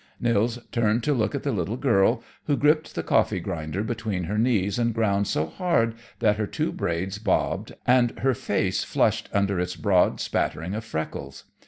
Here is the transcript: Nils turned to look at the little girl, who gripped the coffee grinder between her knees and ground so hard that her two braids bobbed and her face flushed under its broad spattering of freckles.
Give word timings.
Nils 0.19 0.57
turned 0.71 1.03
to 1.03 1.13
look 1.13 1.35
at 1.35 1.43
the 1.43 1.51
little 1.51 1.77
girl, 1.77 2.23
who 2.45 2.57
gripped 2.57 2.95
the 2.95 3.03
coffee 3.03 3.39
grinder 3.39 3.83
between 3.83 4.23
her 4.23 4.39
knees 4.39 4.79
and 4.79 4.95
ground 4.95 5.27
so 5.27 5.45
hard 5.45 5.93
that 6.17 6.37
her 6.37 6.47
two 6.47 6.71
braids 6.71 7.19
bobbed 7.19 7.73
and 7.85 8.17
her 8.21 8.33
face 8.33 8.83
flushed 8.83 9.29
under 9.31 9.59
its 9.59 9.75
broad 9.75 10.19
spattering 10.19 10.73
of 10.73 10.83
freckles. 10.83 11.43